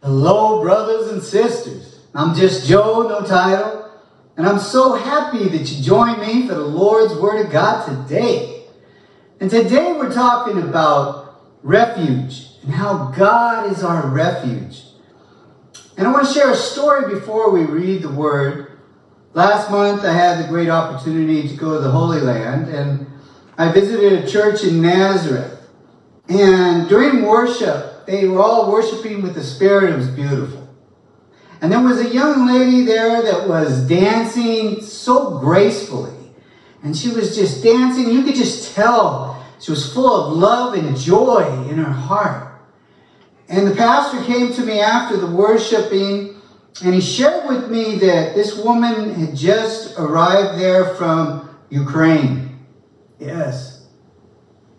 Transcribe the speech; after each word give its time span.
Hello, 0.00 0.62
brothers 0.62 1.10
and 1.10 1.20
sisters. 1.20 1.98
I'm 2.14 2.36
just 2.36 2.68
Joe, 2.68 3.08
no 3.08 3.26
title, 3.26 3.90
and 4.36 4.46
I'm 4.46 4.60
so 4.60 4.94
happy 4.94 5.48
that 5.48 5.72
you 5.72 5.82
joined 5.82 6.20
me 6.20 6.46
for 6.46 6.54
the 6.54 6.60
Lord's 6.60 7.14
Word 7.16 7.44
of 7.44 7.50
God 7.50 7.84
today. 7.84 8.62
And 9.40 9.50
today 9.50 9.94
we're 9.94 10.14
talking 10.14 10.62
about 10.62 11.42
refuge 11.64 12.46
and 12.62 12.72
how 12.72 13.10
God 13.10 13.72
is 13.72 13.82
our 13.82 14.06
refuge. 14.06 14.82
And 15.96 16.06
I 16.06 16.12
want 16.12 16.28
to 16.28 16.32
share 16.32 16.52
a 16.52 16.56
story 16.56 17.12
before 17.12 17.50
we 17.50 17.64
read 17.64 18.02
the 18.02 18.12
Word. 18.12 18.78
Last 19.34 19.68
month 19.68 20.04
I 20.04 20.12
had 20.12 20.44
the 20.44 20.46
great 20.46 20.68
opportunity 20.68 21.48
to 21.48 21.56
go 21.56 21.74
to 21.74 21.80
the 21.80 21.90
Holy 21.90 22.20
Land, 22.20 22.68
and 22.68 23.04
I 23.58 23.72
visited 23.72 24.12
a 24.12 24.30
church 24.30 24.62
in 24.62 24.80
Nazareth. 24.80 25.68
And 26.28 26.88
during 26.88 27.22
worship, 27.22 27.97
they 28.08 28.26
were 28.26 28.40
all 28.40 28.72
worshiping 28.72 29.20
with 29.20 29.34
the 29.34 29.44
Spirit. 29.44 29.92
It 29.92 29.96
was 29.98 30.08
beautiful. 30.08 30.66
And 31.60 31.70
there 31.70 31.82
was 31.82 32.00
a 32.00 32.08
young 32.08 32.46
lady 32.46 32.86
there 32.86 33.20
that 33.20 33.46
was 33.46 33.86
dancing 33.86 34.80
so 34.80 35.38
gracefully. 35.38 36.16
And 36.82 36.96
she 36.96 37.10
was 37.10 37.36
just 37.36 37.62
dancing. 37.62 38.08
You 38.08 38.22
could 38.22 38.34
just 38.34 38.74
tell 38.74 39.44
she 39.60 39.72
was 39.72 39.92
full 39.92 40.10
of 40.10 40.32
love 40.38 40.72
and 40.72 40.96
joy 40.96 41.66
in 41.68 41.76
her 41.76 41.92
heart. 41.92 42.62
And 43.46 43.66
the 43.66 43.74
pastor 43.74 44.22
came 44.24 44.54
to 44.54 44.62
me 44.62 44.80
after 44.80 45.18
the 45.18 45.26
worshiping 45.26 46.40
and 46.82 46.94
he 46.94 47.02
shared 47.02 47.46
with 47.46 47.70
me 47.70 47.96
that 47.96 48.34
this 48.34 48.56
woman 48.56 49.12
had 49.12 49.36
just 49.36 49.98
arrived 49.98 50.58
there 50.58 50.94
from 50.94 51.58
Ukraine. 51.68 52.58
Yes. 53.18 53.86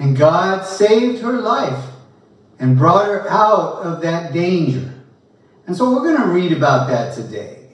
And 0.00 0.16
God 0.16 0.64
saved 0.64 1.22
her 1.22 1.40
life 1.40 1.92
and 2.62 2.78
brought 2.78 3.06
her 3.06 3.28
out 3.28 3.82
of 3.82 4.00
that 4.02 4.32
danger. 4.32 4.94
And 5.66 5.76
so 5.76 5.90
we're 5.90 6.04
going 6.04 6.22
to 6.22 6.32
read 6.32 6.52
about 6.52 6.86
that 6.86 7.12
today. 7.12 7.66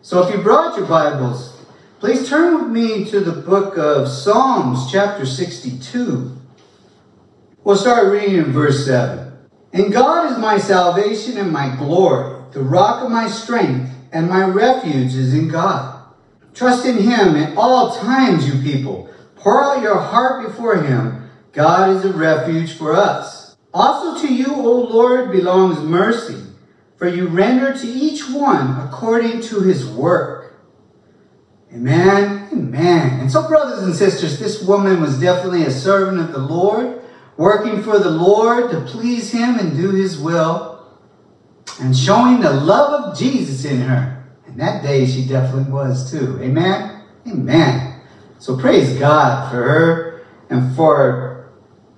So 0.00 0.26
if 0.26 0.34
you 0.34 0.42
brought 0.42 0.76
your 0.76 0.86
Bibles, 0.86 1.64
please 2.00 2.28
turn 2.28 2.54
with 2.60 2.72
me 2.72 3.04
to 3.04 3.20
the 3.20 3.40
book 3.40 3.78
of 3.78 4.08
Psalms, 4.08 4.90
chapter 4.90 5.24
62. 5.24 6.36
We'll 7.62 7.76
start 7.76 8.08
reading 8.08 8.38
in 8.38 8.52
verse 8.52 8.84
7. 8.84 9.32
And 9.72 9.92
God 9.92 10.32
is 10.32 10.38
my 10.38 10.58
salvation 10.58 11.38
and 11.38 11.52
my 11.52 11.76
glory, 11.76 12.42
the 12.50 12.64
rock 12.64 13.04
of 13.04 13.12
my 13.12 13.28
strength, 13.28 13.92
and 14.10 14.28
my 14.28 14.44
refuge 14.44 15.14
is 15.14 15.34
in 15.34 15.46
God. 15.46 16.04
Trust 16.52 16.84
in 16.84 16.98
him 16.98 17.36
at 17.36 17.56
all 17.56 17.94
times, 17.94 18.52
you 18.52 18.60
people. 18.60 19.08
Pour 19.36 19.62
out 19.62 19.82
your 19.82 20.00
heart 20.00 20.44
before 20.44 20.82
him. 20.82 21.30
God 21.52 21.90
is 21.90 22.04
a 22.04 22.12
refuge 22.12 22.72
for 22.72 22.92
us. 22.92 23.41
Also 23.74 24.20
to 24.26 24.32
you, 24.32 24.54
O 24.54 24.80
Lord, 24.80 25.32
belongs 25.32 25.80
mercy, 25.80 26.42
for 26.96 27.08
you 27.08 27.28
render 27.28 27.76
to 27.76 27.86
each 27.86 28.28
one 28.28 28.80
according 28.86 29.40
to 29.42 29.60
his 29.60 29.86
work. 29.86 30.54
Amen. 31.72 32.48
Amen. 32.52 33.20
And 33.20 33.32
so, 33.32 33.48
brothers 33.48 33.82
and 33.82 33.94
sisters, 33.94 34.38
this 34.38 34.62
woman 34.62 35.00
was 35.00 35.18
definitely 35.18 35.64
a 35.64 35.70
servant 35.70 36.20
of 36.20 36.32
the 36.32 36.38
Lord, 36.38 37.00
working 37.38 37.82
for 37.82 37.98
the 37.98 38.10
Lord 38.10 38.70
to 38.72 38.82
please 38.82 39.32
him 39.32 39.58
and 39.58 39.74
do 39.74 39.90
his 39.90 40.18
will, 40.18 40.86
and 41.80 41.96
showing 41.96 42.40
the 42.40 42.52
love 42.52 43.04
of 43.04 43.18
Jesus 43.18 43.64
in 43.64 43.80
her. 43.80 44.22
And 44.46 44.60
that 44.60 44.82
day 44.82 45.06
she 45.06 45.26
definitely 45.26 45.72
was 45.72 46.10
too. 46.10 46.38
Amen. 46.42 47.04
Amen. 47.26 48.02
So 48.38 48.58
praise 48.58 48.98
God 48.98 49.50
for 49.50 49.56
her 49.56 50.26
and 50.50 50.76
for 50.76 51.31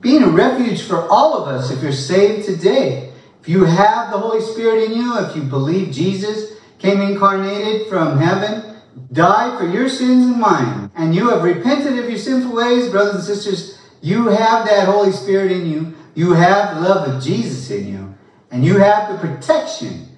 being 0.04 0.22
a 0.22 0.28
refuge 0.28 0.82
for 0.82 1.08
all 1.08 1.34
of 1.34 1.48
us 1.48 1.70
if 1.70 1.82
you're 1.82 1.90
saved 1.90 2.44
today. 2.44 3.10
If 3.40 3.48
you 3.48 3.64
have 3.64 4.12
the 4.12 4.18
Holy 4.18 4.42
Spirit 4.42 4.84
in 4.84 4.98
you, 4.98 5.18
if 5.18 5.34
you 5.34 5.42
believe 5.42 5.92
Jesus 5.92 6.52
came 6.78 7.00
incarnated 7.00 7.88
from 7.88 8.18
heaven, 8.18 8.76
died 9.10 9.58
for 9.58 9.66
your 9.66 9.88
sins 9.88 10.26
and 10.26 10.38
mine, 10.38 10.90
and 10.94 11.14
you 11.14 11.30
have 11.30 11.42
repented 11.42 11.98
of 11.98 12.08
your 12.08 12.18
sinful 12.18 12.54
ways, 12.54 12.90
brothers 12.90 13.14
and 13.14 13.24
sisters, 13.24 13.78
you 14.02 14.28
have 14.28 14.66
that 14.66 14.86
Holy 14.86 15.10
Spirit 15.10 15.50
in 15.50 15.70
you. 15.70 15.94
You 16.14 16.34
have 16.34 16.74
the 16.74 16.82
love 16.82 17.08
of 17.08 17.22
Jesus 17.22 17.70
in 17.70 17.88
you. 17.88 18.14
And 18.50 18.62
you 18.62 18.76
have 18.76 19.10
the 19.10 19.26
protection 19.26 20.08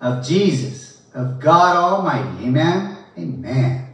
of 0.00 0.24
Jesus, 0.24 1.02
of 1.12 1.40
God 1.40 1.76
Almighty. 1.76 2.46
Amen? 2.46 2.96
Amen. 3.18 3.88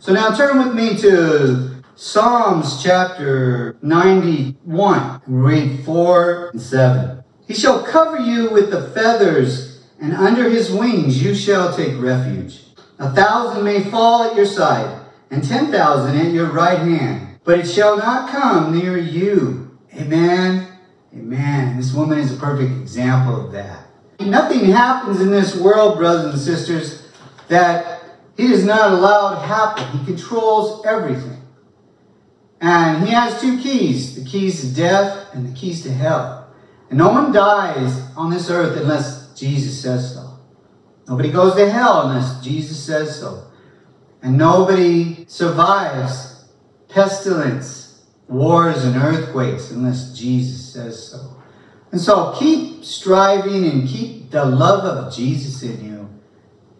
So 0.00 0.12
now 0.12 0.34
turn 0.34 0.58
with 0.58 0.74
me 0.74 0.96
to 0.98 1.77
Psalms 2.00 2.80
chapter 2.80 3.76
91. 3.82 5.20
Read 5.26 5.84
4 5.84 6.50
and 6.50 6.62
7. 6.62 7.24
He 7.48 7.54
shall 7.54 7.82
cover 7.82 8.20
you 8.20 8.50
with 8.50 8.70
the 8.70 8.90
feathers, 8.90 9.82
and 10.00 10.14
under 10.14 10.48
his 10.48 10.70
wings 10.70 11.20
you 11.20 11.34
shall 11.34 11.76
take 11.76 12.00
refuge. 12.00 12.62
A 13.00 13.12
thousand 13.12 13.64
may 13.64 13.82
fall 13.90 14.22
at 14.22 14.36
your 14.36 14.46
side, 14.46 15.00
and 15.32 15.42
ten 15.42 15.72
thousand 15.72 16.16
at 16.16 16.32
your 16.32 16.52
right 16.52 16.78
hand, 16.78 17.40
but 17.42 17.58
it 17.58 17.66
shall 17.66 17.96
not 17.96 18.30
come 18.30 18.78
near 18.78 18.96
you. 18.96 19.76
Amen. 19.96 20.68
Amen. 21.12 21.78
This 21.78 21.92
woman 21.92 22.20
is 22.20 22.32
a 22.32 22.36
perfect 22.36 22.80
example 22.80 23.44
of 23.44 23.50
that. 23.50 23.88
Nothing 24.20 24.66
happens 24.66 25.20
in 25.20 25.32
this 25.32 25.56
world, 25.56 25.98
brothers 25.98 26.32
and 26.32 26.40
sisters, 26.40 27.08
that 27.48 28.04
he 28.36 28.46
does 28.46 28.64
not 28.64 28.92
allow 28.92 29.34
to 29.34 29.40
happen. 29.40 29.98
He 29.98 30.06
controls 30.06 30.86
everything. 30.86 31.38
And 32.60 33.06
he 33.06 33.12
has 33.12 33.40
two 33.40 33.58
keys 33.58 34.16
the 34.16 34.28
keys 34.28 34.60
to 34.60 34.74
death 34.74 35.34
and 35.34 35.48
the 35.48 35.56
keys 35.56 35.82
to 35.82 35.92
hell. 35.92 36.52
And 36.88 36.98
no 36.98 37.10
one 37.10 37.32
dies 37.32 38.00
on 38.16 38.30
this 38.30 38.50
earth 38.50 38.76
unless 38.76 39.34
Jesus 39.38 39.80
says 39.80 40.14
so. 40.14 40.38
Nobody 41.06 41.30
goes 41.30 41.54
to 41.54 41.70
hell 41.70 42.08
unless 42.08 42.42
Jesus 42.42 42.82
says 42.82 43.18
so. 43.18 43.44
And 44.22 44.36
nobody 44.36 45.24
survives 45.28 46.46
pestilence, 46.88 48.04
wars, 48.26 48.84
and 48.84 48.96
earthquakes 48.96 49.70
unless 49.70 50.18
Jesus 50.18 50.72
says 50.72 51.10
so. 51.10 51.36
And 51.92 52.00
so 52.00 52.34
keep 52.38 52.84
striving 52.84 53.64
and 53.64 53.88
keep 53.88 54.30
the 54.30 54.44
love 54.44 54.84
of 54.84 55.14
Jesus 55.14 55.62
in 55.62 55.84
you 55.84 55.98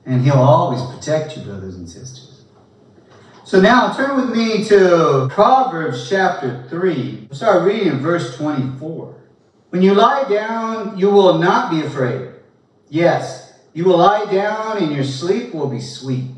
and 0.08 0.24
he'll 0.24 0.34
always 0.34 0.80
protect 0.94 1.36
you, 1.36 1.42
brothers 1.42 1.76
and 1.76 1.88
sisters. 1.88 2.27
So 3.48 3.62
now 3.62 3.94
turn 3.94 4.14
with 4.16 4.36
me 4.36 4.62
to 4.64 5.26
Proverbs 5.30 6.06
chapter 6.06 6.66
3. 6.68 7.28
We'll 7.30 7.34
start 7.34 7.62
reading 7.62 7.88
in 7.88 7.98
verse 7.98 8.36
24. 8.36 9.16
When 9.70 9.80
you 9.80 9.94
lie 9.94 10.28
down, 10.28 10.98
you 10.98 11.08
will 11.08 11.38
not 11.38 11.70
be 11.70 11.80
afraid. 11.80 12.28
Yes, 12.90 13.58
you 13.72 13.86
will 13.86 13.96
lie 13.96 14.30
down 14.30 14.82
and 14.82 14.94
your 14.94 15.02
sleep 15.02 15.54
will 15.54 15.70
be 15.70 15.80
sweet. 15.80 16.28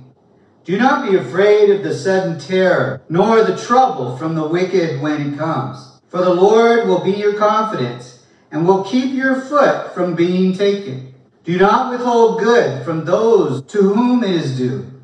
Do 0.65 0.79
not 0.79 1.11
be 1.11 1.17
afraid 1.17 1.71
of 1.71 1.83
the 1.83 1.95
sudden 1.95 2.39
terror, 2.39 3.03
nor 3.09 3.43
the 3.43 3.57
trouble 3.57 4.17
from 4.17 4.37
the 4.37 4.47
wicked 4.47 5.03
when 5.03 5.33
it 5.33 5.37
comes. 5.37 6.01
For 6.07 6.19
the 6.19 6.33
Lord 6.33 6.87
will 6.87 7.03
be 7.03 7.11
your 7.11 7.35
confidence 7.35 8.25
and 8.53 8.69
will 8.69 8.85
keep 8.85 9.13
your 9.13 9.41
foot 9.41 9.95
from 9.95 10.15
being 10.15 10.53
taken. 10.53 11.13
Do 11.43 11.59
not 11.59 11.91
withhold 11.91 12.39
good 12.39 12.85
from 12.85 13.05
those 13.05 13.65
to 13.73 13.83
whom 13.83 14.23
it 14.23 14.31
is 14.31 14.57
due, 14.57 15.00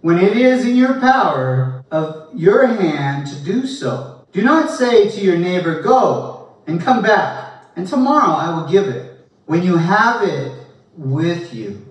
when 0.00 0.18
it 0.18 0.36
is 0.36 0.64
in 0.64 0.76
your 0.76 1.00
power 1.00 1.84
of 1.90 2.28
your 2.34 2.66
hand 2.66 3.26
to 3.26 3.34
do 3.44 3.66
so. 3.66 4.26
Do 4.32 4.42
not 4.42 4.70
say 4.70 5.08
to 5.08 5.20
your 5.20 5.38
neighbor, 5.38 5.82
Go 5.82 6.56
and 6.66 6.80
come 6.80 7.02
back, 7.02 7.64
and 7.76 7.86
tomorrow 7.86 8.32
I 8.34 8.54
will 8.54 8.70
give 8.70 8.88
it, 8.88 9.28
when 9.46 9.62
you 9.62 9.76
have 9.76 10.22
it 10.22 10.52
with 10.96 11.54
you. 11.54 11.84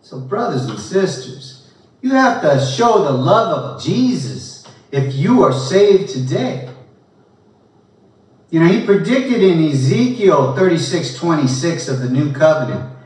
So, 0.00 0.20
brothers 0.20 0.64
and 0.66 0.78
sisters, 0.78 1.70
you 2.00 2.10
have 2.10 2.42
to 2.42 2.64
show 2.64 3.04
the 3.04 3.12
love 3.12 3.76
of 3.76 3.82
Jesus 3.82 4.66
if 4.90 5.14
you 5.14 5.42
are 5.42 5.52
saved 5.52 6.10
today. 6.10 6.68
You 8.50 8.60
know, 8.60 8.66
he 8.66 8.84
predicted 8.84 9.42
in 9.42 9.62
Ezekiel 9.68 10.56
36 10.56 11.16
26 11.18 11.88
of 11.88 12.00
the 12.00 12.08
new 12.08 12.32
covenant 12.32 12.96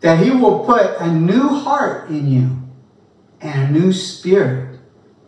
that 0.00 0.22
he 0.22 0.30
will 0.30 0.64
put 0.66 0.96
a 0.98 1.10
new 1.10 1.48
heart 1.48 2.10
in 2.10 2.30
you 2.30 2.61
and 3.42 3.76
a 3.76 3.80
new 3.80 3.92
spirit. 3.92 4.78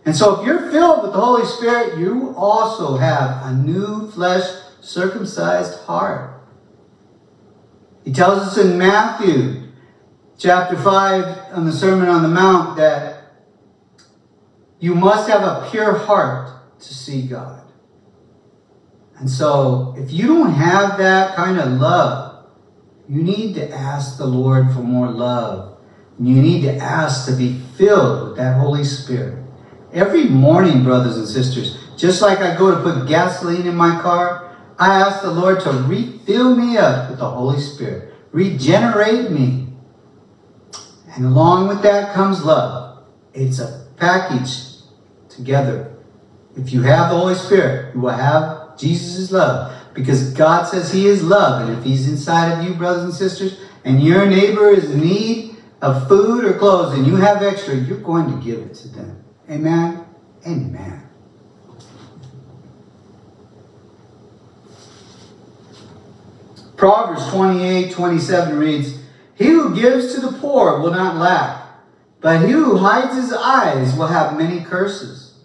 And 0.06 0.14
so, 0.14 0.40
if 0.40 0.46
you're 0.46 0.70
filled 0.70 1.02
with 1.02 1.12
the 1.12 1.20
Holy 1.20 1.46
Spirit, 1.46 1.98
you 1.98 2.34
also 2.36 2.96
have 2.96 3.46
a 3.46 3.54
new 3.54 4.10
flesh 4.10 4.44
circumcised 4.80 5.80
heart. 5.80 6.42
He 8.04 8.12
tells 8.12 8.46
us 8.46 8.58
in 8.58 8.76
Matthew 8.76 9.72
chapter 10.38 10.76
5 10.76 11.54
on 11.54 11.64
the 11.64 11.72
Sermon 11.72 12.08
on 12.08 12.22
the 12.22 12.28
Mount 12.28 12.76
that 12.76 13.32
you 14.78 14.94
must 14.94 15.28
have 15.30 15.42
a 15.42 15.70
pure 15.70 15.96
heart 15.96 16.50
to 16.80 16.94
see 16.94 17.26
God. 17.26 17.62
And 19.16 19.30
so, 19.30 19.94
if 19.96 20.12
you 20.12 20.26
don't 20.26 20.52
have 20.52 20.98
that 20.98 21.34
kind 21.34 21.58
of 21.58 21.80
love, 21.80 22.46
you 23.08 23.22
need 23.22 23.54
to 23.54 23.70
ask 23.70 24.18
the 24.18 24.26
Lord 24.26 24.70
for 24.72 24.80
more 24.80 25.08
love. 25.08 25.73
You 26.18 26.40
need 26.40 26.62
to 26.62 26.76
ask 26.76 27.26
to 27.26 27.32
be 27.32 27.60
filled 27.76 28.28
with 28.28 28.36
that 28.36 28.58
Holy 28.58 28.84
Spirit. 28.84 29.42
Every 29.92 30.24
morning, 30.24 30.84
brothers 30.84 31.16
and 31.16 31.26
sisters, 31.26 31.78
just 31.96 32.22
like 32.22 32.38
I 32.38 32.56
go 32.56 32.70
to 32.70 32.82
put 32.82 33.08
gasoline 33.08 33.66
in 33.66 33.76
my 33.76 34.00
car, 34.00 34.56
I 34.78 35.00
ask 35.00 35.22
the 35.22 35.30
Lord 35.30 35.60
to 35.60 35.70
refill 35.70 36.54
me 36.54 36.76
up 36.76 37.10
with 37.10 37.18
the 37.18 37.28
Holy 37.28 37.60
Spirit, 37.60 38.12
regenerate 38.32 39.30
me. 39.30 39.68
And 41.14 41.26
along 41.26 41.68
with 41.68 41.82
that 41.82 42.12
comes 42.12 42.44
love. 42.44 43.04
It's 43.32 43.60
a 43.60 43.86
package 43.96 44.50
together. 45.28 45.92
If 46.56 46.72
you 46.72 46.82
have 46.82 47.10
the 47.10 47.18
Holy 47.18 47.34
Spirit, 47.34 47.94
you 47.94 48.00
will 48.00 48.10
have 48.10 48.76
Jesus' 48.76 49.30
love. 49.30 49.72
Because 49.94 50.32
God 50.32 50.64
says 50.64 50.92
He 50.92 51.06
is 51.06 51.22
love. 51.22 51.68
And 51.68 51.78
if 51.78 51.84
He's 51.84 52.08
inside 52.08 52.58
of 52.58 52.64
you, 52.64 52.74
brothers 52.74 53.04
and 53.04 53.14
sisters, 53.14 53.60
and 53.84 54.02
your 54.02 54.26
neighbor 54.26 54.70
is 54.70 54.90
in 54.90 55.00
need 55.00 55.53
of 55.84 56.08
food 56.08 56.46
or 56.46 56.54
clothes 56.54 56.96
and 56.96 57.06
you 57.06 57.16
have 57.16 57.42
extra, 57.42 57.74
you're 57.74 57.98
going 57.98 58.30
to 58.30 58.42
give 58.42 58.58
it 58.58 58.74
to 58.74 58.88
them. 58.88 59.22
Amen? 59.50 60.06
Amen. 60.46 61.02
Proverbs 66.78 67.30
28 67.30 67.92
27 67.92 68.58
reads, 68.58 68.98
He 69.34 69.44
who 69.44 69.74
gives 69.74 70.14
to 70.14 70.22
the 70.22 70.32
poor 70.38 70.80
will 70.80 70.90
not 70.90 71.16
lack, 71.16 71.62
but 72.22 72.46
he 72.46 72.52
who 72.52 72.78
hides 72.78 73.16
his 73.16 73.32
eyes 73.34 73.94
will 73.94 74.06
have 74.06 74.38
many 74.38 74.64
curses. 74.64 75.38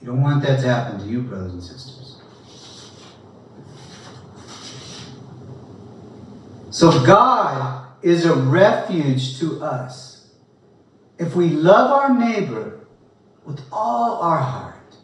You 0.00 0.08
don't 0.08 0.22
want 0.22 0.42
that 0.42 0.60
to 0.60 0.66
happen 0.66 0.98
to 0.98 1.06
you, 1.06 1.22
brothers 1.22 1.52
and 1.52 1.62
sisters. 1.62 2.16
So 6.70 6.90
God 7.06 7.82
is 8.02 8.24
a 8.24 8.34
refuge 8.34 9.38
to 9.38 9.62
us. 9.62 10.30
If 11.18 11.36
we 11.36 11.50
love 11.50 11.90
our 11.90 12.18
neighbor 12.18 12.86
with 13.44 13.60
all 13.70 14.20
our 14.20 14.38
heart 14.38 14.96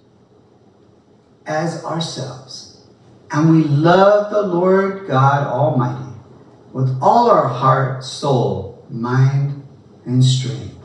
as 1.46 1.84
ourselves, 1.84 2.86
and 3.30 3.50
we 3.50 3.64
love 3.64 4.30
the 4.30 4.42
Lord 4.42 5.06
God 5.06 5.46
Almighty 5.46 6.14
with 6.72 6.98
all 7.02 7.30
our 7.30 7.48
heart, 7.48 8.04
soul, 8.04 8.84
mind, 8.90 9.66
and 10.04 10.24
strength. 10.24 10.76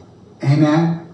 Amen. 0.43 1.07